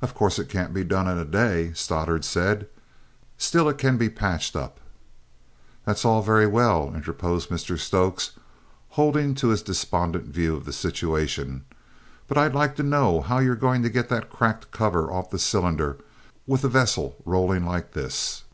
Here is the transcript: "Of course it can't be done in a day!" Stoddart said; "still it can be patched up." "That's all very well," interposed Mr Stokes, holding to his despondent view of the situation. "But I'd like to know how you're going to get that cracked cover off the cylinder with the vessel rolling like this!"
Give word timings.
"Of 0.00 0.14
course 0.14 0.38
it 0.38 0.48
can't 0.48 0.72
be 0.72 0.84
done 0.84 1.08
in 1.08 1.18
a 1.18 1.24
day!" 1.24 1.72
Stoddart 1.72 2.24
said; 2.24 2.68
"still 3.36 3.68
it 3.68 3.78
can 3.78 3.96
be 3.96 4.08
patched 4.08 4.54
up." 4.54 4.78
"That's 5.84 6.04
all 6.04 6.22
very 6.22 6.46
well," 6.46 6.92
interposed 6.94 7.48
Mr 7.50 7.76
Stokes, 7.76 8.38
holding 8.90 9.34
to 9.34 9.48
his 9.48 9.60
despondent 9.60 10.26
view 10.26 10.54
of 10.54 10.66
the 10.66 10.72
situation. 10.72 11.64
"But 12.28 12.38
I'd 12.38 12.54
like 12.54 12.76
to 12.76 12.84
know 12.84 13.22
how 13.22 13.40
you're 13.40 13.56
going 13.56 13.82
to 13.82 13.90
get 13.90 14.08
that 14.08 14.30
cracked 14.30 14.70
cover 14.70 15.10
off 15.10 15.30
the 15.30 15.40
cylinder 15.40 15.96
with 16.46 16.62
the 16.62 16.68
vessel 16.68 17.16
rolling 17.24 17.66
like 17.66 17.90
this!" 17.90 18.44